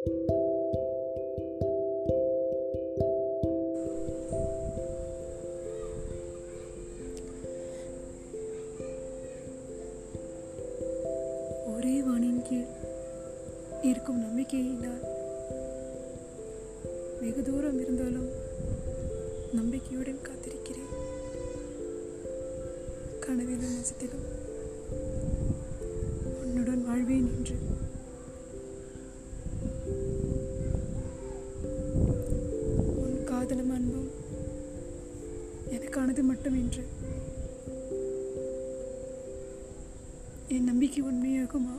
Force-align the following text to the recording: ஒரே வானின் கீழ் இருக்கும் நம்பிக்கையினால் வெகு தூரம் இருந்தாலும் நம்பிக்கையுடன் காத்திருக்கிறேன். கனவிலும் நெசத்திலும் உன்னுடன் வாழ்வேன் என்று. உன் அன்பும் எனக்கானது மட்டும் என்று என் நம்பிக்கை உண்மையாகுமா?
ஒரே 0.00 0.08
வானின் 0.08 0.24
கீழ் 12.42 12.66
இருக்கும் 13.82 14.22
நம்பிக்கையினால் 14.22 15.00
வெகு 17.20 17.42
தூரம் 17.42 17.80
இருந்தாலும் 17.80 18.28
நம்பிக்கையுடன் 19.52 20.22
காத்திருக்கிறேன். 20.22 20.88
கனவிலும் 23.20 23.60
நெசத்திலும் 23.60 24.26
உன்னுடன் 26.42 26.84
வாழ்வேன் 26.84 27.36
என்று. 27.36 27.54
உன் 33.50 33.70
அன்பும் 33.70 34.10
எனக்கானது 35.70 36.22
மட்டும் 36.22 36.54
என்று 36.54 36.84
என் 40.48 40.64
நம்பிக்கை 40.64 41.02
உண்மையாகுமா? 41.02 41.74